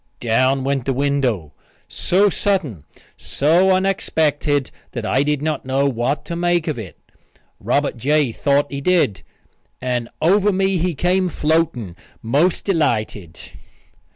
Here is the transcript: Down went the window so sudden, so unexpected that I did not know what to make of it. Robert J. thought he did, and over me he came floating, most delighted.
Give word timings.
Down 0.19 0.63
went 0.63 0.85
the 0.85 0.93
window 0.93 1.53
so 1.87 2.27
sudden, 2.27 2.85
so 3.17 3.69
unexpected 3.69 4.71
that 4.93 5.05
I 5.05 5.21
did 5.21 5.43
not 5.43 5.63
know 5.63 5.85
what 5.85 6.25
to 6.25 6.35
make 6.35 6.67
of 6.67 6.79
it. 6.79 6.97
Robert 7.59 7.97
J. 7.97 8.31
thought 8.31 8.71
he 8.71 8.81
did, 8.81 9.21
and 9.79 10.09
over 10.19 10.51
me 10.51 10.79
he 10.79 10.95
came 10.95 11.29
floating, 11.29 11.95
most 12.23 12.65
delighted. 12.65 13.39